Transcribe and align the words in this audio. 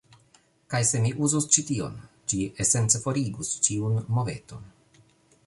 Kaj 0.73 0.79
se 0.91 1.01
mi 1.03 1.11
uzus 1.27 1.47
ĉi 1.55 1.65
tion, 1.67 1.99
ĝi 2.33 2.41
esence 2.65 3.03
forigus 3.05 3.53
ĉiun 3.69 4.01
moveton 4.19 4.67